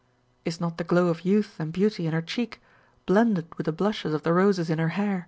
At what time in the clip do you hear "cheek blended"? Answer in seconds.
2.23-3.53